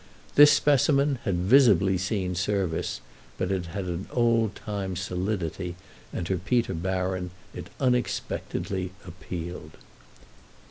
[0.33, 3.01] This specimen had visibly seen service,
[3.37, 5.75] but it had an old time solidity
[6.11, 9.77] and to Peter Baron it unexpectedly appealed.